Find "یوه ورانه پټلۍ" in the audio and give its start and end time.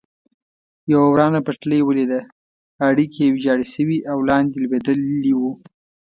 0.93-1.81